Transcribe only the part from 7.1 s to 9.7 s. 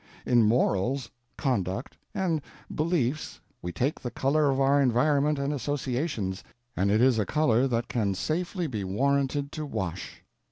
a color that can safely be warranted to